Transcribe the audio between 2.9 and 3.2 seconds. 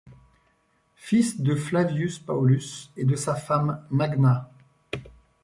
et de